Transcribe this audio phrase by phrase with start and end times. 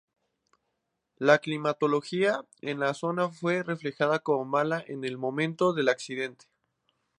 [1.17, 6.47] La climatología en la zona fue reflejada como mala en el momento del accidente.